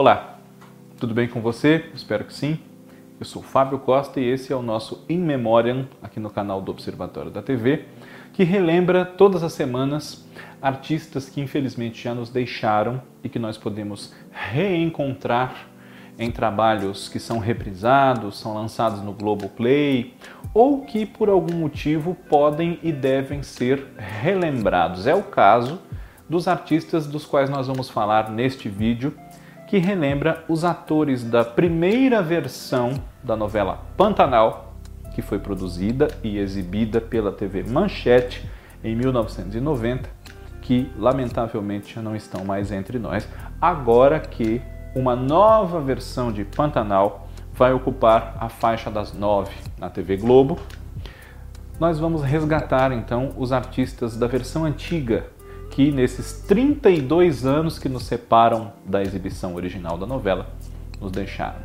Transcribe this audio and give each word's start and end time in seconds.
Olá, 0.00 0.38
tudo 1.00 1.12
bem 1.12 1.26
com 1.26 1.40
você? 1.40 1.86
Espero 1.92 2.24
que 2.24 2.32
sim. 2.32 2.60
Eu 3.18 3.26
sou 3.26 3.42
Fábio 3.42 3.80
Costa 3.80 4.20
e 4.20 4.30
esse 4.30 4.52
é 4.52 4.54
o 4.54 4.62
nosso 4.62 5.04
In 5.08 5.18
Memoriam 5.18 5.88
aqui 6.00 6.20
no 6.20 6.30
canal 6.30 6.62
do 6.62 6.70
Observatório 6.70 7.32
da 7.32 7.42
TV, 7.42 7.86
que 8.32 8.44
relembra 8.44 9.04
todas 9.04 9.42
as 9.42 9.54
semanas 9.54 10.24
artistas 10.62 11.28
que 11.28 11.40
infelizmente 11.40 12.00
já 12.00 12.14
nos 12.14 12.30
deixaram 12.30 13.02
e 13.24 13.28
que 13.28 13.40
nós 13.40 13.58
podemos 13.58 14.14
reencontrar 14.30 15.66
em 16.16 16.30
trabalhos 16.30 17.08
que 17.08 17.18
são 17.18 17.40
reprisados, 17.40 18.38
são 18.38 18.54
lançados 18.54 19.02
no 19.02 19.12
Globoplay 19.12 20.14
ou 20.54 20.82
que 20.82 21.04
por 21.04 21.28
algum 21.28 21.56
motivo 21.56 22.16
podem 22.28 22.78
e 22.84 22.92
devem 22.92 23.42
ser 23.42 23.84
relembrados. 23.96 25.08
É 25.08 25.14
o 25.16 25.24
caso 25.24 25.80
dos 26.28 26.46
artistas 26.46 27.06
dos 27.06 27.24
quais 27.24 27.48
nós 27.48 27.66
vamos 27.66 27.88
falar 27.88 28.30
neste 28.30 28.68
vídeo, 28.68 29.12
que 29.68 29.76
relembra 29.76 30.44
os 30.48 30.64
atores 30.64 31.22
da 31.22 31.44
primeira 31.44 32.22
versão 32.22 32.94
da 33.22 33.36
novela 33.36 33.82
Pantanal, 33.98 34.72
que 35.14 35.20
foi 35.20 35.38
produzida 35.38 36.08
e 36.24 36.38
exibida 36.38 37.02
pela 37.02 37.30
TV 37.30 37.62
Manchete 37.64 38.48
em 38.82 38.96
1990, 38.96 40.08
que 40.62 40.90
lamentavelmente 40.96 41.94
já 41.94 42.00
não 42.00 42.16
estão 42.16 42.46
mais 42.46 42.72
entre 42.72 42.98
nós, 42.98 43.28
agora 43.60 44.18
que 44.18 44.62
uma 44.94 45.14
nova 45.14 45.82
versão 45.82 46.32
de 46.32 46.46
Pantanal 46.46 47.28
vai 47.52 47.74
ocupar 47.74 48.38
a 48.40 48.48
faixa 48.48 48.90
das 48.90 49.12
nove 49.12 49.52
na 49.78 49.90
TV 49.90 50.16
Globo. 50.16 50.58
Nós 51.78 51.98
vamos 51.98 52.22
resgatar 52.22 52.90
então 52.90 53.34
os 53.36 53.52
artistas 53.52 54.16
da 54.16 54.26
versão 54.26 54.64
antiga 54.64 55.26
que 55.78 55.92
nesses 55.92 56.32
32 56.40 57.46
anos 57.46 57.78
que 57.78 57.88
nos 57.88 58.02
separam 58.02 58.72
da 58.84 59.00
exibição 59.00 59.54
original 59.54 59.96
da 59.96 60.08
novela, 60.08 60.48
nos 61.00 61.12
deixaram. 61.12 61.60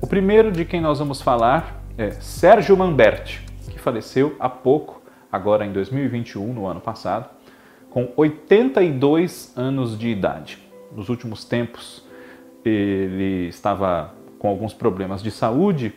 O 0.00 0.06
primeiro 0.06 0.52
de 0.52 0.64
quem 0.64 0.80
nós 0.80 1.00
vamos 1.00 1.20
falar 1.20 1.82
é 1.98 2.12
Sérgio 2.12 2.76
Manberti, 2.76 3.44
que 3.68 3.80
faleceu 3.80 4.36
há 4.38 4.48
pouco, 4.48 5.02
agora 5.32 5.66
em 5.66 5.72
2021, 5.72 6.54
no 6.54 6.68
ano 6.68 6.80
passado, 6.80 7.28
com 7.90 8.12
82 8.16 9.54
anos 9.56 9.98
de 9.98 10.06
idade. 10.06 10.60
Nos 10.94 11.08
últimos 11.08 11.44
tempos, 11.44 12.06
ele 12.64 13.48
estava 13.48 14.14
com 14.38 14.46
alguns 14.46 14.72
problemas 14.72 15.20
de 15.20 15.32
saúde 15.32 15.92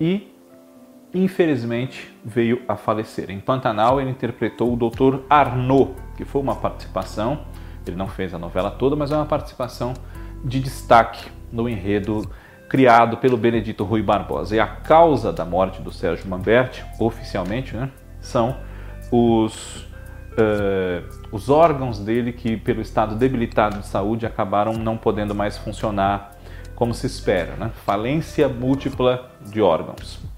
e 0.00 0.31
infelizmente 1.14 2.14
veio 2.24 2.62
a 2.66 2.76
falecer. 2.76 3.30
Em 3.30 3.40
Pantanal 3.40 4.00
ele 4.00 4.10
interpretou 4.10 4.72
o 4.72 4.76
Dr. 4.76 5.20
Arnaud, 5.28 5.92
que 6.16 6.24
foi 6.24 6.40
uma 6.40 6.56
participação, 6.56 7.40
ele 7.86 7.96
não 7.96 8.08
fez 8.08 8.32
a 8.32 8.38
novela 8.38 8.70
toda, 8.70 8.96
mas 8.96 9.10
é 9.10 9.16
uma 9.16 9.26
participação 9.26 9.94
de 10.44 10.60
destaque 10.60 11.30
no 11.52 11.68
enredo 11.68 12.28
criado 12.68 13.18
pelo 13.18 13.36
Benedito 13.36 13.84
Rui 13.84 14.02
Barbosa. 14.02 14.56
E 14.56 14.60
a 14.60 14.66
causa 14.66 15.32
da 15.32 15.44
morte 15.44 15.82
do 15.82 15.92
Sérgio 15.92 16.28
Mamberti, 16.28 16.84
oficialmente, 16.98 17.76
né, 17.76 17.90
são 18.20 18.56
os, 19.10 19.82
uh, 20.32 21.04
os 21.30 21.50
órgãos 21.50 21.98
dele 21.98 22.32
que, 22.32 22.56
pelo 22.56 22.80
estado 22.80 23.14
debilitado 23.14 23.78
de 23.78 23.86
saúde, 23.86 24.24
acabaram 24.24 24.72
não 24.72 24.96
podendo 24.96 25.34
mais 25.34 25.58
funcionar 25.58 26.32
como 26.74 26.94
se 26.94 27.06
espera, 27.06 27.56
né? 27.56 27.70
falência 27.84 28.48
múltipla 28.48 29.30
de 29.42 29.60
órgãos. 29.60 30.31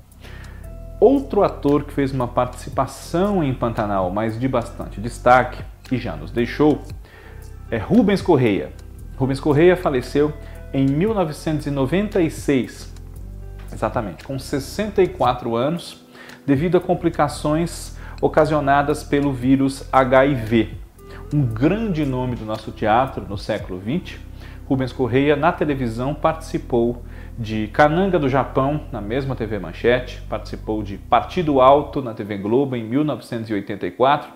Outro 1.06 1.42
ator 1.42 1.84
que 1.84 1.92
fez 1.92 2.12
uma 2.12 2.26
participação 2.26 3.44
em 3.44 3.52
Pantanal, 3.52 4.10
mas 4.10 4.40
de 4.40 4.48
bastante 4.48 5.02
destaque, 5.02 5.62
e 5.92 5.98
já 5.98 6.16
nos 6.16 6.30
deixou, 6.30 6.80
é 7.70 7.76
Rubens 7.76 8.22
Correia. 8.22 8.72
Rubens 9.14 9.38
Correia 9.38 9.76
faleceu 9.76 10.32
em 10.72 10.86
1996, 10.86 12.90
exatamente, 13.70 14.24
com 14.24 14.38
64 14.38 15.54
anos, 15.54 16.02
devido 16.46 16.78
a 16.78 16.80
complicações 16.80 17.98
ocasionadas 18.22 19.04
pelo 19.04 19.30
vírus 19.30 19.86
HIV. 19.92 20.70
Um 21.34 21.44
grande 21.44 22.06
nome 22.06 22.34
do 22.34 22.46
nosso 22.46 22.72
teatro 22.72 23.26
no 23.28 23.36
século 23.36 23.78
XX, 23.78 24.18
Rubens 24.66 24.90
Correia, 24.90 25.36
na 25.36 25.52
televisão, 25.52 26.14
participou 26.14 27.04
de 27.38 27.66
Cananga 27.68 28.18
do 28.18 28.28
Japão, 28.28 28.82
na 28.92 29.00
mesma 29.00 29.34
TV 29.34 29.58
Manchete, 29.58 30.22
participou 30.28 30.82
de 30.82 30.96
Partido 30.96 31.60
Alto 31.60 32.00
na 32.00 32.14
TV 32.14 32.36
Globo 32.36 32.76
em 32.76 32.84
1984 32.84 34.30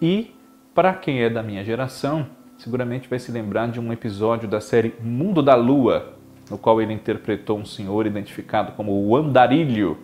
e, 0.00 0.34
para 0.74 0.92
quem 0.92 1.22
é 1.22 1.30
da 1.30 1.42
minha 1.42 1.64
geração, 1.64 2.26
seguramente 2.58 3.08
vai 3.08 3.18
se 3.18 3.32
lembrar 3.32 3.68
de 3.68 3.80
um 3.80 3.92
episódio 3.92 4.46
da 4.46 4.60
série 4.60 4.94
Mundo 5.00 5.42
da 5.42 5.54
Lua, 5.54 6.14
no 6.50 6.58
qual 6.58 6.82
ele 6.82 6.92
interpretou 6.92 7.58
um 7.58 7.64
senhor 7.64 8.06
identificado 8.06 8.72
como 8.72 8.92
o 8.92 9.16
Andarilho, 9.16 9.98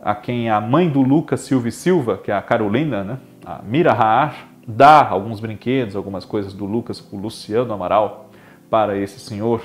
a 0.00 0.14
quem 0.14 0.48
a 0.48 0.60
mãe 0.60 0.88
do 0.88 1.02
Lucas 1.02 1.40
Silva 1.40 1.68
e 1.68 1.72
Silva, 1.72 2.18
que 2.18 2.30
é 2.30 2.34
a 2.34 2.42
Carolina, 2.42 3.02
né, 3.02 3.18
a 3.44 3.60
Mira 3.62 3.92
Haar, 3.92 4.48
dá 4.66 5.08
alguns 5.08 5.40
brinquedos, 5.40 5.96
algumas 5.96 6.24
coisas 6.24 6.54
do 6.54 6.64
Lucas, 6.66 7.04
o 7.12 7.16
Luciano 7.16 7.72
Amaral, 7.74 8.30
para 8.70 8.96
esse 8.96 9.18
senhor 9.18 9.60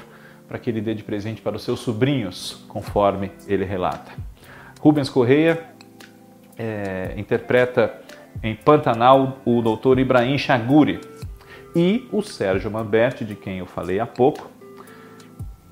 para 0.47 0.58
que 0.58 0.69
ele 0.69 0.81
dê 0.81 0.94
de 0.94 1.03
presente 1.03 1.41
para 1.41 1.56
os 1.56 1.63
seus 1.63 1.80
sobrinhos, 1.80 2.63
conforme 2.68 3.31
ele 3.47 3.66
relata. 3.66 4.12
Rubens 4.80 5.09
Correia 5.09 5.62
é, 6.58 7.13
interpreta 7.18 8.02
em 8.41 8.56
Pantanal 8.56 9.40
o 9.46 9.62
Dr. 9.62 10.00
Ibrahim 10.00 10.38
Chaguri 10.38 11.02
e 11.75 12.08
o 12.12 12.22
Sérgio 12.22 12.72
Mamberti, 12.72 13.25
de 13.25 13.35
quem 13.35 13.59
eu 13.59 13.66
falei 13.66 14.00
há 14.00 14.06
pouco. 14.06 14.50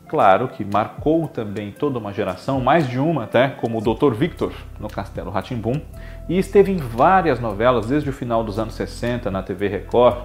Claro 0.08 0.48
que 0.48 0.64
marcou 0.64 1.28
também 1.28 1.72
toda 1.72 1.98
uma 1.98 2.14
geração, 2.14 2.62
mais 2.62 2.88
de 2.88 3.00
uma 3.00 3.24
até, 3.24 3.50
como 3.50 3.80
o 3.80 3.82
Dr. 3.82 4.14
Victor 4.14 4.54
no 4.80 4.88
Castelo 4.88 5.32
Ratimbum, 5.32 5.82
e 6.30 6.38
esteve 6.38 6.72
em 6.72 6.78
várias 6.78 7.40
novelas 7.40 7.88
desde 7.88 8.10
o 8.10 8.14
final 8.14 8.44
dos 8.44 8.60
anos 8.60 8.76
60 8.76 9.32
na 9.32 9.42
TV 9.42 9.68
Record, 9.68 10.18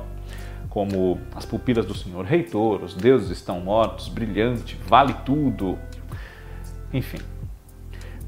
como 0.71 1.21
As 1.35 1.45
Pupilas 1.45 1.85
do 1.85 1.95
Senhor 1.95 2.25
Reitor, 2.25 2.83
Os 2.85 2.95
Deuses 2.95 3.31
Estão 3.31 3.61
Mortos, 3.61 4.09
Brilhante, 4.09 4.79
Vale 4.87 5.15
Tudo, 5.27 5.77
enfim. 6.93 7.19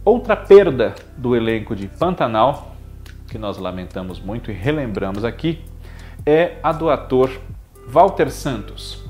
Outra 0.05 0.37
perda 0.37 0.97
do 1.17 1.37
elenco 1.37 1.77
de 1.77 1.87
Pantanal, 1.87 2.75
que 3.29 3.39
nós 3.39 3.57
lamentamos 3.57 4.19
muito 4.19 4.51
e 4.51 4.55
relembramos 4.55 5.25
aqui, 5.25 5.65
é 6.27 6.57
a 6.63 6.73
do 6.73 6.91
ator 6.91 7.31
Walter 7.87 8.29
Santos. 8.29 9.05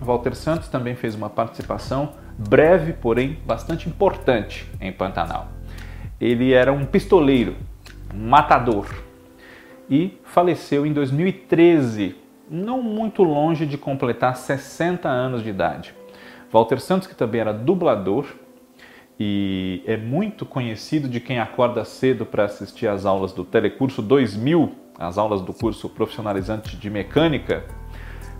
Walter 0.00 0.34
Santos 0.34 0.68
também 0.68 0.94
fez 0.94 1.16
uma 1.16 1.28
participação 1.28 2.12
breve, 2.38 2.92
porém 2.92 3.38
bastante 3.44 3.88
importante 3.88 4.70
em 4.80 4.92
Pantanal. 4.92 5.48
Ele 6.20 6.52
era 6.52 6.72
um 6.72 6.84
pistoleiro, 6.84 7.56
um 8.14 8.28
matador, 8.28 8.86
e 9.90 10.18
faleceu 10.24 10.86
em 10.86 10.92
2013 10.92 12.21
não 12.52 12.82
muito 12.82 13.22
longe 13.22 13.64
de 13.64 13.78
completar 13.78 14.36
60 14.36 15.08
anos 15.08 15.42
de 15.42 15.48
idade. 15.48 15.94
Walter 16.52 16.78
Santos, 16.78 17.08
que 17.08 17.14
também 17.14 17.40
era 17.40 17.52
dublador 17.52 18.26
e 19.18 19.82
é 19.86 19.96
muito 19.96 20.44
conhecido 20.44 21.08
de 21.08 21.18
quem 21.18 21.40
acorda 21.40 21.82
cedo 21.84 22.26
para 22.26 22.44
assistir 22.44 22.86
às 22.86 23.06
aulas 23.06 23.32
do 23.32 23.42
Telecurso 23.42 24.02
2000, 24.02 24.70
as 24.98 25.16
aulas 25.16 25.40
do 25.40 25.54
curso 25.54 25.88
profissionalizante 25.88 26.76
de 26.76 26.90
mecânica, 26.90 27.64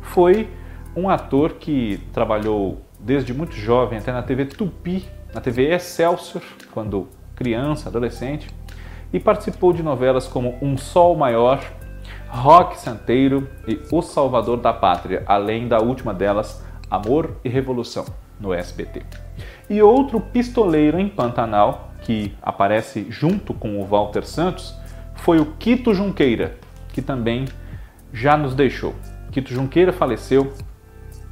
foi 0.03 0.49
um 0.95 1.09
ator 1.09 1.55
que 1.55 1.99
trabalhou 2.13 2.83
desde 3.01 3.33
muito 3.33 3.55
jovem 3.55 3.99
até 3.99 4.13
na 4.13 4.23
TV 4.23 4.45
Tupi, 4.45 5.09
na 5.35 5.41
TV 5.41 5.73
Excelsior, 5.73 6.43
quando 6.71 7.09
criança, 7.35 7.89
adolescente, 7.89 8.49
e 9.11 9.19
participou 9.19 9.73
de 9.73 9.83
novelas 9.83 10.29
como 10.29 10.59
Um 10.61 10.77
Sol 10.77 11.17
Maior, 11.17 11.61
Rock 12.33 12.81
Santeiro 12.81 13.47
e 13.69 13.79
O 13.93 14.01
Salvador 14.01 14.57
da 14.57 14.73
Pátria, 14.73 15.23
além 15.27 15.69
da 15.69 15.81
última 15.81 16.15
delas, 16.15 16.65
Amor 16.91 17.37
e 17.45 17.49
Revolução, 17.49 18.07
no 18.41 18.55
SBT. 18.55 19.03
E 19.69 19.83
outro 19.83 20.19
pistoleiro 20.19 20.99
em 20.99 21.11
Pantanal, 21.11 21.91
que 22.01 22.35
aparece 22.43 23.07
junto 23.11 23.53
com 23.53 23.79
o 23.79 23.85
Walter 23.85 24.25
Santos, 24.25 24.75
foi 25.15 25.41
o 25.41 25.53
Quito 25.59 25.93
Junqueira, 25.93 26.57
que 26.95 27.03
também 27.03 27.45
já 28.11 28.35
nos 28.35 28.55
deixou. 28.55 28.95
Quito 29.31 29.53
Junqueira 29.53 29.93
faleceu. 29.93 30.55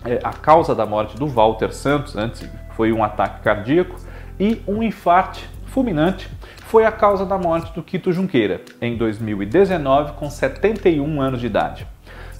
É, 0.05 0.19
a 0.23 0.35
causa 0.35 0.75
da 0.75 0.85
morte 0.85 1.17
do 1.17 1.27
Walter 1.27 1.73
Santos 1.73 2.15
antes 2.15 2.47
foi 2.77 2.93
um 2.93 3.03
ataque 3.03 3.43
cardíaco 3.43 3.97
e 4.39 4.63
um 4.69 4.83
infarte 4.83 5.49
fulminante 5.71 6.29
foi 6.67 6.85
a 6.85 6.93
causa 6.93 7.25
da 7.25 7.39
morte 7.39 7.73
do 7.73 7.83
Quito 7.83 8.13
Junqueira, 8.13 8.61
em 8.81 8.97
2019, 8.97 10.13
com 10.13 10.29
71 10.29 11.21
anos 11.21 11.41
de 11.41 11.47
idade. 11.47 11.87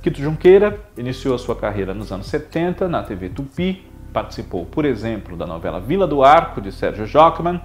Quito 0.03 0.21
Junqueira 0.21 0.81
iniciou 0.97 1.39
sua 1.39 1.55
carreira 1.55 1.95
nos 1.95 2.11
anos 2.13 2.27
70 2.27 2.89
na 2.89 3.03
TV 3.03 3.29
Tupi, 3.29 3.85
participou, 4.13 4.67
por 4.67 4.85
exemplo, 4.85 5.37
da 5.37 5.47
novela 5.47 5.81
Vila 5.81 6.07
do 6.07 6.25
Arco, 6.25 6.61
de 6.61 6.73
Sérgio 6.73 7.07
Jockman, 7.07 7.61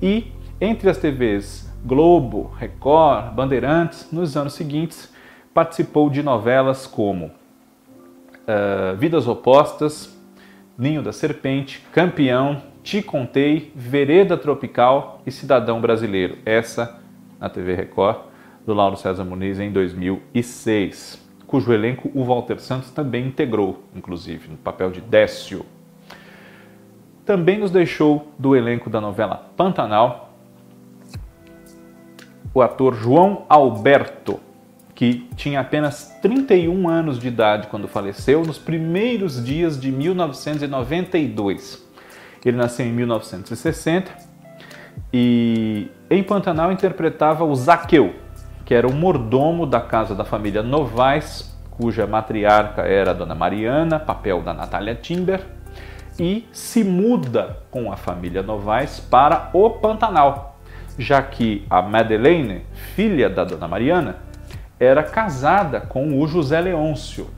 e 0.00 0.32
entre 0.60 0.88
as 0.88 0.96
TVs 0.96 1.70
Globo, 1.84 2.52
Record, 2.58 3.34
Bandeirantes, 3.34 4.08
nos 4.12 4.36
anos 4.36 4.54
seguintes, 4.54 5.12
participou 5.52 6.08
de 6.08 6.22
novelas 6.22 6.86
como 6.86 7.26
uh, 7.26 8.96
Vidas 8.96 9.26
Opostas, 9.26 10.11
Ninho 10.82 11.00
da 11.00 11.12
Serpente, 11.12 11.80
Campeão, 11.92 12.60
Te 12.82 13.00
Contei, 13.00 13.70
Vereda 13.72 14.36
Tropical 14.36 15.22
e 15.24 15.30
Cidadão 15.30 15.80
Brasileiro. 15.80 16.38
Essa 16.44 17.00
na 17.38 17.48
TV 17.48 17.76
Record, 17.76 18.18
do 18.66 18.74
Lauro 18.74 18.96
César 18.96 19.22
Muniz 19.22 19.60
em 19.60 19.70
2006, 19.70 21.24
cujo 21.46 21.72
elenco 21.72 22.10
o 22.12 22.24
Walter 22.24 22.58
Santos 22.58 22.90
também 22.90 23.28
integrou, 23.28 23.84
inclusive, 23.94 24.48
no 24.48 24.56
papel 24.56 24.90
de 24.90 25.00
Décio. 25.00 25.64
Também 27.24 27.60
nos 27.60 27.70
deixou 27.70 28.32
do 28.36 28.56
elenco 28.56 28.90
da 28.90 29.00
novela 29.00 29.52
Pantanal 29.56 30.34
o 32.52 32.60
ator 32.60 32.96
João 32.96 33.46
Alberto, 33.48 34.40
que 34.94 35.28
tinha 35.36 35.60
apenas 35.60 36.16
31 36.20 36.88
anos 36.88 37.18
de 37.18 37.28
idade 37.28 37.68
quando 37.68 37.88
faleceu, 37.88 38.42
nos 38.42 38.58
primeiros 38.58 39.42
dias 39.42 39.80
de 39.80 39.90
1992. 39.90 41.82
Ele 42.44 42.56
nasceu 42.56 42.86
em 42.86 42.92
1960 42.92 44.12
e 45.12 45.88
em 46.10 46.22
Pantanal 46.22 46.72
interpretava 46.72 47.44
o 47.44 47.54
Zaqueu, 47.54 48.14
que 48.64 48.74
era 48.74 48.86
o 48.86 48.92
mordomo 48.92 49.66
da 49.66 49.80
casa 49.80 50.14
da 50.14 50.24
família 50.24 50.62
Novaes, 50.62 51.56
cuja 51.70 52.06
matriarca 52.06 52.82
era 52.82 53.10
a 53.12 53.14
Dona 53.14 53.34
Mariana, 53.34 53.98
papel 53.98 54.42
da 54.42 54.52
Natália 54.52 54.94
Timber, 54.94 55.40
e 56.18 56.46
se 56.52 56.84
muda 56.84 57.58
com 57.70 57.90
a 57.90 57.96
família 57.96 58.42
Novaes 58.42 59.00
para 59.00 59.50
o 59.52 59.70
Pantanal, 59.70 60.58
já 60.98 61.22
que 61.22 61.64
a 61.70 61.80
Madeleine, 61.80 62.66
filha 62.94 63.30
da 63.30 63.44
Dona 63.44 63.66
Mariana, 63.66 64.16
era 64.82 65.04
casada 65.04 65.80
com 65.80 66.20
o 66.20 66.26
José 66.26 66.60
Leôncio. 66.60 67.28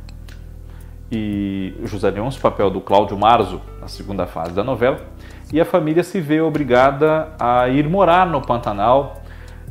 E 1.13 1.75
José 1.85 2.09
Leôncio, 2.09 2.41
papel 2.41 2.71
do 2.71 2.81
Cláudio 2.81 3.19
Marzo, 3.19 3.61
na 3.81 3.87
segunda 3.87 4.27
fase 4.27 4.53
da 4.53 4.65
novela, 4.65 5.01
e 5.53 5.61
a 5.61 5.65
família 5.65 6.03
se 6.03 6.21
vê 6.21 6.41
obrigada 6.41 7.29
a 7.39 7.69
ir 7.69 7.87
morar 7.87 8.27
no 8.27 8.41
Pantanal 8.41 9.23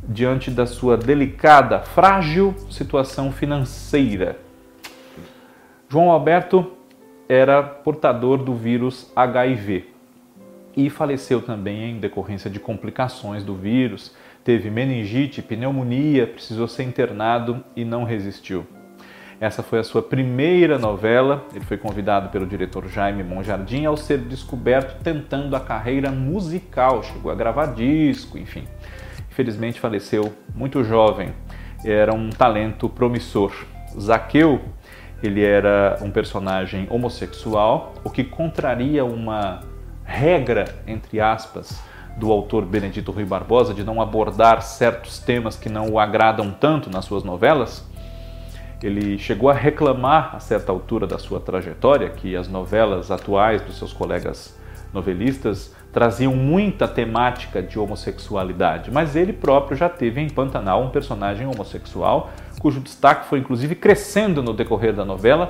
diante 0.07 0.51
da 0.51 0.67
sua 0.67 0.95
delicada, 0.95 1.79
frágil 1.79 2.53
situação 2.69 3.31
financeira. 3.31 4.37
João 5.89 6.11
Alberto 6.11 6.73
era 7.27 7.63
portador 7.63 8.37
do 8.37 8.53
vírus 8.53 9.11
HIV 9.15 9.87
e 10.77 10.89
faleceu 10.89 11.41
também 11.41 11.91
em 11.91 11.99
decorrência 11.99 12.49
de 12.49 12.59
complicações 12.59 13.43
do 13.43 13.55
vírus. 13.55 14.15
Teve 14.43 14.69
meningite, 14.69 15.41
pneumonia, 15.41 16.27
precisou 16.27 16.67
ser 16.67 16.83
internado 16.83 17.63
e 17.75 17.85
não 17.85 18.03
resistiu. 18.03 18.67
Essa 19.39 19.63
foi 19.63 19.79
a 19.79 19.83
sua 19.83 20.01
primeira 20.01 20.77
novela. 20.77 21.45
Ele 21.53 21.63
foi 21.63 21.77
convidado 21.77 22.29
pelo 22.29 22.45
diretor 22.45 22.87
Jaime 22.87 23.23
Monjardim 23.23 23.85
ao 23.85 23.95
ser 23.95 24.19
descoberto 24.19 25.01
tentando 25.01 25.55
a 25.55 25.59
carreira 25.59 26.11
musical. 26.11 27.03
Chegou 27.03 27.31
a 27.31 27.35
gravar 27.35 27.67
disco, 27.67 28.37
enfim. 28.37 28.65
Infelizmente 29.29 29.79
faleceu 29.79 30.33
muito 30.53 30.83
jovem. 30.83 31.33
Era 31.83 32.13
um 32.13 32.29
talento 32.29 32.87
promissor. 32.89 33.53
Zaqueu, 33.99 34.61
ele 35.21 35.43
era 35.43 35.99
um 36.01 36.11
personagem 36.11 36.85
homossexual, 36.89 37.93
o 38.03 38.09
que 38.09 38.23
contraria 38.23 39.05
uma 39.05 39.61
regra, 40.03 40.65
entre 40.85 41.21
aspas, 41.21 41.81
do 42.17 42.31
autor 42.31 42.65
Benedito 42.65 43.11
Rui 43.11 43.25
Barbosa 43.25 43.73
de 43.73 43.83
não 43.83 44.01
abordar 44.01 44.61
certos 44.61 45.19
temas 45.19 45.55
que 45.55 45.69
não 45.69 45.89
o 45.89 45.99
agradam 45.99 46.51
tanto 46.51 46.89
nas 46.89 47.05
suas 47.05 47.23
novelas, 47.23 47.85
ele 48.81 49.17
chegou 49.17 49.49
a 49.49 49.53
reclamar 49.53 50.35
a 50.35 50.39
certa 50.39 50.71
altura 50.71 51.07
da 51.07 51.17
sua 51.17 51.39
trajetória 51.39 52.09
que 52.09 52.35
as 52.35 52.47
novelas 52.47 53.09
atuais 53.09 53.61
dos 53.61 53.77
seus 53.77 53.93
colegas 53.93 54.57
novelistas 54.93 55.73
traziam 55.91 56.35
muita 56.35 56.87
temática 56.87 57.61
de 57.61 57.79
homossexualidade, 57.79 58.91
mas 58.91 59.15
ele 59.15 59.31
próprio 59.31 59.77
já 59.77 59.87
teve 59.87 60.19
em 60.19 60.29
Pantanal 60.29 60.83
um 60.83 60.89
personagem 60.89 61.47
homossexual, 61.47 62.31
cujo 62.59 62.79
destaque 62.79 63.27
foi 63.27 63.39
inclusive 63.39 63.75
crescendo 63.75 64.43
no 64.43 64.53
decorrer 64.53 64.93
da 64.93 65.05
novela, 65.05 65.49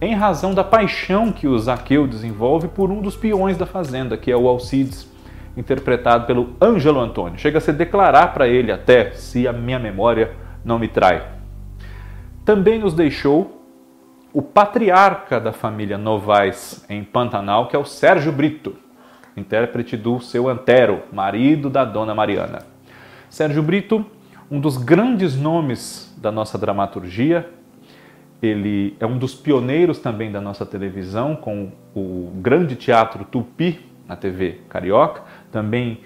em 0.00 0.14
razão 0.14 0.54
da 0.54 0.64
paixão 0.64 1.30
que 1.30 1.46
o 1.46 1.58
Zaqueu 1.58 2.06
desenvolve 2.06 2.68
por 2.68 2.90
um 2.90 3.02
dos 3.02 3.16
peões 3.16 3.58
da 3.58 3.66
fazenda, 3.66 4.16
que 4.16 4.30
é 4.30 4.36
o 4.36 4.48
Alcides, 4.48 5.06
interpretado 5.56 6.26
pelo 6.26 6.54
Ângelo 6.60 7.00
Antônio. 7.00 7.38
Chega 7.38 7.58
a 7.58 7.60
se 7.60 7.72
declarar 7.72 8.32
para 8.34 8.48
ele 8.48 8.72
até, 8.72 9.12
se 9.12 9.46
a 9.46 9.52
minha 9.52 9.78
memória 9.78 10.32
não 10.64 10.78
me 10.78 10.88
trai. 10.88 11.22
Também 12.44 12.78
nos 12.78 12.94
deixou 12.94 13.60
o 14.32 14.40
patriarca 14.40 15.40
da 15.40 15.52
família 15.52 15.98
Novaes 15.98 16.84
em 16.88 17.02
Pantanal, 17.02 17.66
que 17.66 17.74
é 17.74 17.78
o 17.78 17.84
Sérgio 17.84 18.32
Brito, 18.32 18.76
intérprete 19.36 19.96
do 19.96 20.20
seu 20.20 20.48
Antero, 20.48 21.02
marido 21.12 21.68
da 21.68 21.84
dona 21.84 22.14
Mariana. 22.14 22.60
Sérgio 23.28 23.62
Brito, 23.62 24.04
um 24.50 24.60
dos 24.60 24.76
grandes 24.76 25.36
nomes 25.36 26.14
da 26.16 26.30
nossa 26.30 26.56
dramaturgia, 26.56 27.48
ele 28.42 28.96
é 28.98 29.06
um 29.06 29.18
dos 29.18 29.34
pioneiros 29.34 29.98
também 29.98 30.32
da 30.32 30.40
nossa 30.40 30.64
televisão, 30.64 31.36
com 31.36 31.72
o 31.94 32.32
grande 32.36 32.74
teatro 32.74 33.24
Tupi 33.24 33.80
na 34.08 34.16
TV 34.16 34.60
Carioca. 34.68 35.22
Também 35.50 36.00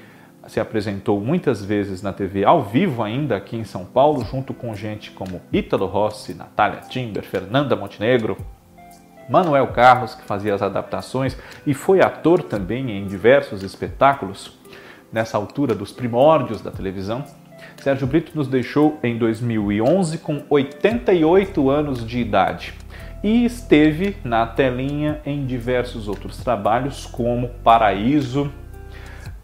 se 0.46 0.60
apresentou 0.60 1.20
muitas 1.20 1.64
vezes 1.64 2.02
na 2.02 2.12
TV 2.12 2.44
ao 2.44 2.62
vivo 2.62 3.02
ainda 3.02 3.36
aqui 3.36 3.56
em 3.56 3.64
São 3.64 3.84
Paulo, 3.84 4.24
junto 4.24 4.52
com 4.52 4.74
gente 4.74 5.10
como 5.10 5.40
Ítalo 5.52 5.86
Rossi, 5.86 6.34
Natália 6.34 6.80
Timber, 6.80 7.22
Fernanda 7.22 7.74
Montenegro, 7.74 8.36
Manuel 9.28 9.68
Carlos, 9.68 10.14
que 10.14 10.24
fazia 10.24 10.54
as 10.54 10.60
adaptações 10.60 11.36
e 11.66 11.72
foi 11.72 12.02
ator 12.02 12.42
também 12.42 12.90
em 12.90 13.06
diversos 13.06 13.62
espetáculos 13.62 14.58
nessa 15.10 15.38
altura 15.38 15.74
dos 15.74 15.92
primórdios 15.92 16.60
da 16.60 16.70
televisão. 16.70 17.24
Sérgio 17.82 18.06
Brito 18.06 18.32
nos 18.34 18.48
deixou 18.48 18.98
em 19.02 19.16
2011 19.16 20.18
com 20.18 20.42
88 20.50 21.70
anos 21.70 22.06
de 22.06 22.18
idade 22.18 22.74
e 23.22 23.46
esteve 23.46 24.16
na 24.22 24.46
telinha 24.46 25.20
em 25.24 25.46
diversos 25.46 26.08
outros 26.08 26.36
trabalhos, 26.38 27.06
como 27.06 27.48
Paraíso, 27.62 28.52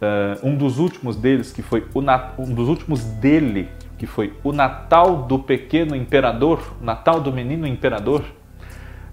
uh, 0.01 0.45
um 0.45 0.55
dos 0.55 0.79
últimos 0.79 1.15
deles 1.15 1.51
que 1.51 1.61
foi 1.61 1.85
o 1.93 1.99
um 2.41 2.53
dos 2.53 2.67
últimos 2.67 3.03
dele 3.03 3.69
que 3.97 4.07
foi 4.07 4.33
o 4.43 4.51
Natal 4.51 5.23
do 5.27 5.37
Pequeno 5.37 5.95
Imperador, 5.95 6.73
Natal 6.81 7.21
do 7.21 7.31
Menino 7.31 7.67
Imperador, 7.67 8.25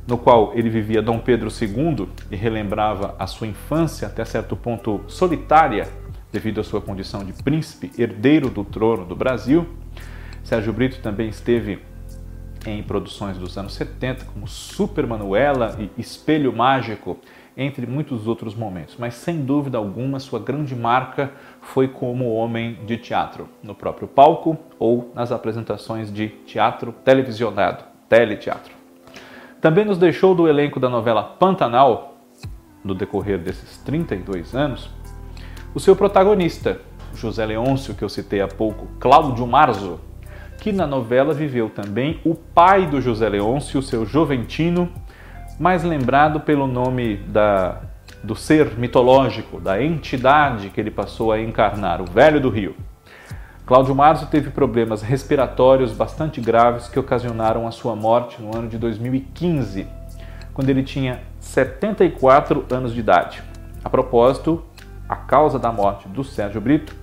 no 0.07 0.17
qual 0.17 0.53
ele 0.55 0.71
vivia 0.71 1.03
Dom 1.03 1.19
Pedro 1.19 1.51
II 1.51 2.09
e 2.31 2.37
relembrava 2.37 3.15
a 3.19 3.27
sua 3.27 3.47
infância 3.47 4.09
até 4.09 4.25
certo 4.25 4.57
ponto 4.57 5.03
solitária 5.07 5.87
devido 6.33 6.63
à 6.63 6.65
sua 6.65 6.81
condição 6.81 7.23
de 7.23 7.35
príncipe, 7.35 7.93
herdeiro 8.01 8.49
do 8.49 8.65
trono 8.65 9.05
do 9.05 9.15
Brasil. 9.15 9.69
Sérgio 10.43 10.73
Brito 10.73 11.01
também 11.03 11.29
esteve 11.29 11.81
em 12.67 12.83
produções 12.83 13.37
dos 13.37 13.59
anos 13.59 13.75
70, 13.75 14.25
como 14.25 14.49
Super 14.49 15.07
Manuela 15.07 15.77
e 15.79 16.01
Espelho 16.01 16.51
Mágico, 16.51 17.19
entre 17.59 17.85
muitos 17.89 18.29
outros 18.29 18.55
momentos. 18.55 18.95
Mas 18.97 19.15
sem 19.15 19.45
dúvida 19.45 19.77
alguma, 19.77 20.21
sua 20.21 20.39
grande 20.39 20.77
marca 20.77 21.33
foi 21.61 21.89
como 21.89 22.33
homem 22.33 22.79
de 22.87 22.97
teatro, 22.97 23.49
no 23.61 23.75
próprio 23.75 24.07
palco 24.07 24.57
ou 24.79 25.11
nas 25.13 25.33
apresentações 25.33 26.13
de 26.13 26.29
teatro 26.47 26.95
televisionado, 27.05 27.83
teleteatro. 28.09 28.73
Também 29.61 29.85
nos 29.85 29.99
deixou 29.99 30.37
do 30.37 30.47
elenco 30.47 30.79
da 30.79 30.89
novela 30.89 31.23
Pantanal, 31.23 32.15
no 32.85 32.95
decorrer 32.95 33.39
desses 33.39 33.77
32 33.79 34.55
anos, 34.55 34.89
o 35.75 35.81
seu 35.81 35.97
protagonista, 35.97 36.81
José 37.13 37.45
Leôncio, 37.45 37.95
que 37.95 38.05
eu 38.05 38.09
citei 38.09 38.41
há 38.41 38.47
pouco, 38.47 38.87
Cláudio 39.01 39.47
Marzo, 39.47 40.01
que 40.61 40.73
na 40.73 40.87
novela 40.87 41.35
viveu 41.35 41.69
também 41.69 42.21
o 42.25 42.35
pai 42.35 42.87
do 42.87 43.01
José 43.01 43.29
Leôncio, 43.29 43.83
seu 43.83 44.07
Joventino, 44.07 44.89
mais 45.59 45.83
lembrado 45.83 46.41
pelo 46.41 46.67
nome 46.67 47.17
da, 47.17 47.81
do 48.23 48.37
ser 48.37 48.79
mitológico, 48.79 49.61
da 49.61 49.83
entidade 49.83 50.71
que 50.71 50.81
ele 50.81 50.91
passou 50.91 51.33
a 51.33 51.41
encarnar, 51.41 52.01
o 52.01 52.05
Velho 52.05 52.41
do 52.41 52.49
Rio. 52.49 52.77
Cláudio 53.67 53.95
Marzo 53.95 54.27
teve 54.27 54.51
problemas 54.51 55.03
respiratórios 55.03 55.93
bastante 55.93 56.41
graves 56.41 56.89
que 56.89 56.99
ocasionaram 56.99 57.67
a 57.67 57.71
sua 57.71 57.95
morte 57.95 58.41
no 58.41 58.57
ano 58.57 58.69
de 58.69 58.79
2015, 58.79 59.87
quando 60.55 60.71
ele 60.71 60.83
tinha 60.83 61.21
74 61.41 62.65
anos 62.71 62.95
de 62.95 63.01
idade. 63.01 63.43
A 63.85 63.91
propósito, 63.91 64.65
a 65.09 65.17
causa 65.17 65.59
da 65.59 65.71
morte 65.71 66.09
do 66.09 66.25
Sérgio 66.25 66.61
Brito 66.61 66.95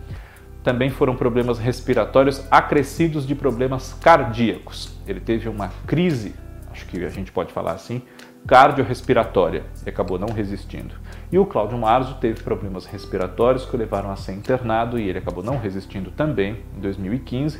também 0.64 0.90
foram 0.90 1.16
problemas 1.16 1.60
respiratórios 1.60 2.44
acrescidos 2.50 3.28
de 3.28 3.36
problemas 3.36 3.94
cardíacos. 4.02 4.98
Ele 5.06 5.20
teve 5.20 5.48
uma 5.48 5.70
crise, 5.86 6.34
acho 6.72 6.86
que 6.88 7.06
a 7.06 7.10
gente 7.10 7.32
pode 7.32 7.54
falar 7.54 7.74
assim, 7.74 8.02
cardiorrespiratória 8.48 9.64
e 9.86 9.90
acabou 9.90 10.20
não 10.20 10.30
resistindo. 10.30 10.96
E 11.32 11.40
o 11.40 11.46
Cláudio 11.46 11.78
Marzo 11.78 12.16
teve 12.16 12.44
problemas 12.44 12.86
respiratórios 12.86 13.66
que 13.66 13.76
o 13.76 13.80
levaram 13.80 14.12
a 14.12 14.16
ser 14.16 14.34
internado 14.34 15.00
e 15.00 15.10
ele 15.10 15.18
acabou 15.18 15.44
não 15.44 15.58
resistindo 15.58 16.12
também 16.12 16.58
em 16.78 16.80
2015. 16.80 17.60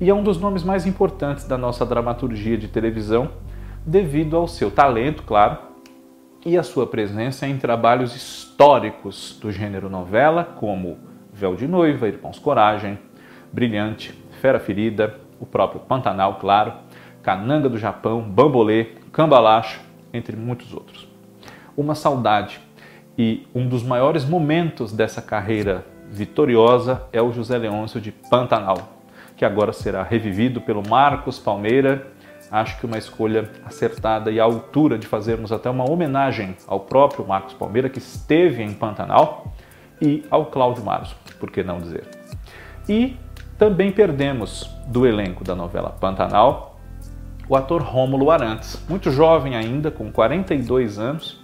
E 0.00 0.08
é 0.08 0.14
um 0.14 0.22
dos 0.22 0.38
nomes 0.38 0.62
mais 0.62 0.86
importantes 0.86 1.46
da 1.46 1.58
nossa 1.58 1.84
dramaturgia 1.84 2.56
de 2.56 2.68
televisão 2.68 3.30
devido 3.84 4.36
ao 4.36 4.48
seu 4.48 4.70
talento, 4.70 5.22
claro, 5.24 5.58
e 6.44 6.58
a 6.58 6.62
sua 6.62 6.86
presença 6.86 7.46
em 7.46 7.56
trabalhos 7.56 8.14
históricos 8.14 9.38
do 9.40 9.50
gênero 9.50 9.88
novela, 9.88 10.44
como 10.44 10.98
Véu 11.32 11.56
de 11.56 11.66
Noiva, 11.66 12.06
Irmãos 12.06 12.38
Coragem, 12.38 12.98
Brilhante, 13.52 14.12
Fera 14.40 14.60
Ferida, 14.60 15.18
o 15.40 15.46
próprio 15.46 15.80
Pantanal, 15.80 16.36
claro, 16.36 16.72
Cananga 17.22 17.68
do 17.68 17.78
Japão, 17.78 18.22
Bambolê, 18.22 18.92
Cambalacho, 19.10 19.80
entre 20.14 20.36
muitos 20.36 20.72
outros. 20.72 21.06
Uma 21.76 21.94
saudade 21.94 22.60
e 23.18 23.46
um 23.54 23.68
dos 23.68 23.82
maiores 23.82 24.24
momentos 24.24 24.92
dessa 24.92 25.20
carreira 25.20 25.84
vitoriosa 26.10 27.02
é 27.12 27.20
o 27.20 27.32
José 27.32 27.58
Leôncio 27.58 28.00
de 28.00 28.10
Pantanal, 28.10 28.94
que 29.36 29.44
agora 29.44 29.72
será 29.72 30.02
revivido 30.02 30.60
pelo 30.60 30.82
Marcos 30.88 31.38
Palmeira 31.38 32.14
acho 32.50 32.78
que 32.78 32.86
uma 32.86 32.98
escolha 32.98 33.50
acertada 33.64 34.30
e 34.30 34.38
à 34.38 34.44
altura 34.44 34.96
de 34.96 35.06
fazermos 35.06 35.50
até 35.50 35.68
uma 35.68 35.90
homenagem 35.90 36.56
ao 36.66 36.80
próprio 36.80 37.26
Marcos 37.26 37.54
Palmeira, 37.54 37.88
que 37.88 37.98
esteve 37.98 38.62
em 38.62 38.72
Pantanal, 38.72 39.52
e 40.00 40.24
ao 40.30 40.46
Cláudio 40.46 40.84
Maros, 40.84 41.14
por 41.38 41.50
que 41.50 41.62
não 41.62 41.78
dizer. 41.78 42.04
E 42.88 43.16
também 43.58 43.90
perdemos 43.90 44.70
do 44.86 45.06
elenco 45.06 45.44
da 45.44 45.54
novela 45.54 45.90
Pantanal 45.90 46.73
o 47.48 47.56
ator 47.56 47.82
Rômulo 47.82 48.30
Arantes, 48.30 48.82
muito 48.88 49.10
jovem 49.10 49.56
ainda, 49.56 49.90
com 49.90 50.10
42 50.10 50.98
anos, 50.98 51.42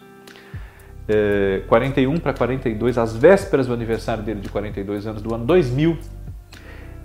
41 1.66 2.19
para 2.19 2.33
42, 2.33 2.97
às 2.97 3.16
vésperas 3.16 3.66
do 3.66 3.75
aniversário 3.75 4.23
dele 4.23 4.40
de 4.40 4.49
42 4.49 5.07
anos 5.07 5.23
do 5.23 5.35
ano 5.35 5.45
2000, 5.45 5.99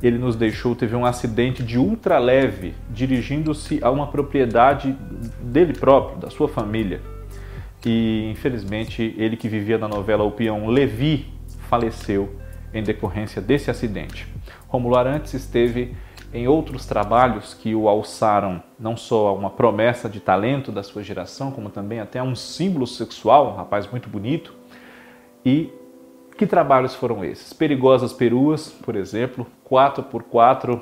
ele 0.04 0.18
nos 0.18 0.36
deixou, 0.36 0.76
teve 0.76 0.96
um 0.96 1.06
acidente 1.06 1.64
de 1.64 1.78
ultraleve 1.78 2.76
dirigindo-se 2.90 3.80
a 3.82 3.90
uma 3.90 4.08
propriedade 4.08 4.96
dele 5.42 5.74
próprio, 5.74 6.20
da 6.20 6.30
sua 6.30 6.48
família. 6.48 7.02
E 7.86 8.30
infelizmente 8.32 9.16
ele 9.18 9.38
que 9.38 9.48
vivia 9.48 9.78
na 9.78 9.88
novela 9.88 10.24
O 10.24 10.32
Peão 10.32 10.68
Levi 10.68 11.34
faleceu 11.70 12.36
em 12.74 12.84
decorrência 12.84 13.42
desse 13.42 13.72
acidente. 13.72 14.28
Romulo 14.68 14.96
Arantes 14.96 15.34
esteve 15.34 15.96
em 16.36 16.50
outros 16.50 16.86
trabalhos 16.86 17.54
que 17.54 17.74
o 17.74 17.88
alçaram 17.88 18.62
não 18.78 18.98
só 18.98 19.30
a 19.30 19.32
uma 19.32 19.50
promessa 19.50 20.10
de 20.10 20.20
talento 20.20 20.70
da 20.70 20.84
sua 20.84 21.02
geração, 21.02 21.50
como 21.50 21.70
também 21.70 22.02
até 22.02 22.20
a 22.20 22.24
um 22.24 22.36
símbolo 22.36 22.86
sexual, 22.86 23.54
um 23.54 23.56
rapaz 23.56 23.90
muito 23.90 24.10
bonito, 24.10 24.54
e 25.46 25.72
que 26.38 26.46
trabalhos 26.46 26.94
foram 26.94 27.24
esses? 27.24 27.54
Perigosas 27.54 28.12
Peruas, 28.12 28.70
por 28.70 28.98
exemplo, 28.98 29.48
4x4, 29.66 30.82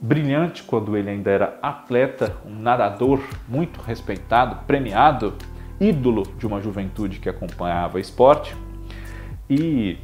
brilhante 0.00 0.62
quando 0.62 0.96
ele 0.96 1.10
ainda 1.10 1.32
era 1.32 1.58
atleta, 1.60 2.36
um 2.46 2.54
nadador 2.54 3.20
muito 3.48 3.80
respeitado, 3.80 4.64
premiado, 4.68 5.34
ídolo 5.80 6.22
de 6.38 6.46
uma 6.46 6.60
juventude 6.60 7.18
que 7.18 7.28
acompanhava 7.28 7.98
esporte. 7.98 8.54
E 9.48 9.98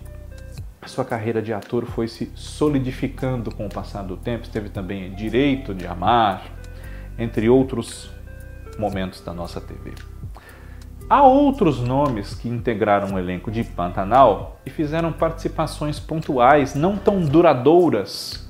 sua 0.88 1.04
carreira 1.04 1.42
de 1.42 1.52
ator 1.52 1.84
foi 1.86 2.08
se 2.08 2.30
solidificando 2.34 3.54
com 3.54 3.66
o 3.66 3.68
passar 3.68 4.02
do 4.02 4.16
tempo. 4.16 4.44
Esteve 4.44 4.68
também 4.68 5.06
em 5.06 5.14
Direito 5.14 5.74
de 5.74 5.86
Amar, 5.86 6.42
entre 7.18 7.48
outros 7.48 8.10
momentos 8.78 9.20
da 9.20 9.32
nossa 9.32 9.60
TV. 9.60 9.92
Há 11.08 11.22
outros 11.22 11.80
nomes 11.80 12.34
que 12.34 12.48
integraram 12.48 13.14
o 13.14 13.18
elenco 13.18 13.50
de 13.50 13.62
Pantanal 13.62 14.58
e 14.66 14.70
fizeram 14.70 15.12
participações 15.12 16.00
pontuais, 16.00 16.74
não 16.74 16.96
tão 16.96 17.20
duradouras 17.20 18.44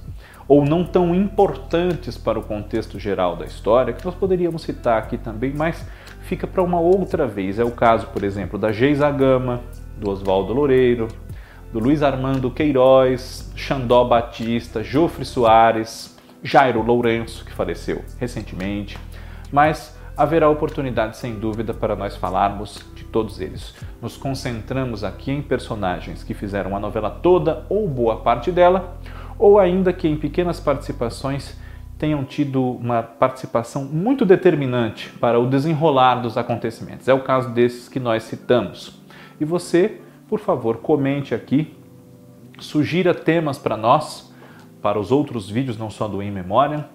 ou 0.48 0.64
não 0.64 0.84
tão 0.84 1.14
importantes 1.14 2.16
para 2.16 2.38
o 2.38 2.42
contexto 2.42 2.98
geral 2.98 3.36
da 3.36 3.44
história, 3.44 3.92
que 3.92 4.04
nós 4.04 4.14
poderíamos 4.14 4.62
citar 4.62 4.96
aqui 4.98 5.18
também, 5.18 5.52
mas 5.54 5.84
fica 6.22 6.46
para 6.46 6.62
uma 6.62 6.80
outra 6.80 7.26
vez. 7.26 7.58
É 7.58 7.64
o 7.64 7.70
caso, 7.70 8.06
por 8.06 8.24
exemplo, 8.24 8.58
da 8.58 8.72
Geisa 8.72 9.10
Gama, 9.10 9.60
do 9.98 10.10
Oswaldo 10.10 10.52
Loureiro, 10.52 11.08
do 11.72 11.78
Luiz 11.78 12.02
Armando 12.02 12.50
Queiroz, 12.50 13.52
Xandó 13.54 14.04
Batista, 14.04 14.82
Jofre 14.82 15.24
Soares, 15.24 16.16
Jairo 16.42 16.82
Lourenço, 16.82 17.44
que 17.44 17.52
faleceu 17.52 18.04
recentemente, 18.18 18.98
mas 19.50 19.96
haverá 20.16 20.48
oportunidade 20.48 21.16
sem 21.16 21.34
dúvida 21.34 21.74
para 21.74 21.94
nós 21.94 22.16
falarmos 22.16 22.84
de 22.94 23.04
todos 23.04 23.40
eles. 23.40 23.74
Nos 24.00 24.16
concentramos 24.16 25.04
aqui 25.04 25.30
em 25.30 25.42
personagens 25.42 26.22
que 26.22 26.32
fizeram 26.32 26.74
a 26.74 26.80
novela 26.80 27.10
toda 27.10 27.66
ou 27.68 27.86
boa 27.86 28.16
parte 28.16 28.50
dela, 28.50 28.96
ou 29.38 29.58
ainda 29.58 29.92
que 29.92 30.08
em 30.08 30.16
pequenas 30.16 30.58
participações 30.58 31.58
tenham 31.98 32.24
tido 32.24 32.62
uma 32.62 33.02
participação 33.02 33.84
muito 33.84 34.24
determinante 34.24 35.10
para 35.20 35.38
o 35.38 35.46
desenrolar 35.46 36.16
dos 36.16 36.36
acontecimentos. 36.36 37.08
É 37.08 37.14
o 37.14 37.22
caso 37.22 37.50
desses 37.50 37.88
que 37.88 38.00
nós 38.00 38.22
citamos. 38.22 39.00
E 39.40 39.44
você, 39.44 40.00
por 40.28 40.40
favor, 40.40 40.78
comente 40.78 41.34
aqui, 41.34 41.76
sugira 42.58 43.14
temas 43.14 43.58
para 43.58 43.76
nós, 43.76 44.32
para 44.82 44.98
os 44.98 45.10
outros 45.10 45.48
vídeos, 45.48 45.76
não 45.76 45.90
só 45.90 46.08
do 46.08 46.22
In 46.22 46.30
Memória. 46.30 46.88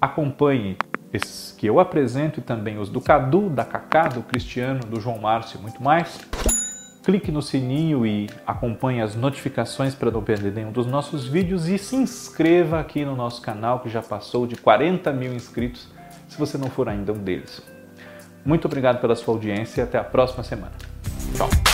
Acompanhe 0.00 0.76
esses 1.12 1.52
que 1.52 1.66
eu 1.66 1.80
apresento 1.80 2.40
e 2.40 2.42
também 2.42 2.78
os 2.78 2.88
do 2.88 3.00
Cadu, 3.00 3.50
da 3.50 3.64
Cacá, 3.64 4.08
do 4.08 4.22
Cristiano, 4.22 4.80
do 4.80 5.00
João 5.00 5.18
Márcio 5.18 5.58
e 5.58 5.62
muito 5.62 5.82
mais. 5.82 6.20
Clique 7.02 7.32
no 7.32 7.42
sininho 7.42 8.06
e 8.06 8.28
acompanhe 8.46 9.00
as 9.00 9.16
notificações 9.16 9.94
para 9.94 10.10
não 10.10 10.22
perder 10.22 10.52
nenhum 10.52 10.70
dos 10.70 10.86
nossos 10.86 11.26
vídeos 11.26 11.66
e 11.66 11.78
se 11.78 11.96
inscreva 11.96 12.78
aqui 12.78 13.04
no 13.04 13.16
nosso 13.16 13.40
canal 13.40 13.80
que 13.80 13.88
já 13.88 14.02
passou 14.02 14.46
de 14.46 14.56
40 14.56 15.10
mil 15.12 15.34
inscritos, 15.34 15.88
se 16.28 16.38
você 16.38 16.58
não 16.58 16.68
for 16.70 16.88
ainda 16.88 17.12
um 17.12 17.18
deles. 17.18 17.62
Muito 18.44 18.66
obrigado 18.66 19.00
pela 19.00 19.16
sua 19.16 19.34
audiência 19.34 19.80
e 19.80 19.84
até 19.84 19.98
a 19.98 20.04
próxima 20.04 20.42
semana. 20.42 20.72
Tchau! 21.34 21.69